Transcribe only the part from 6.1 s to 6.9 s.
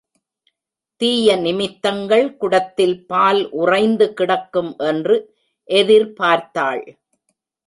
பார்த்தாள்.